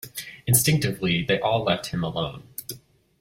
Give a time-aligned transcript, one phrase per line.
[0.47, 2.41] Instinctively, they all left him alone.